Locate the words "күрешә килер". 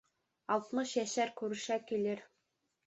1.43-2.27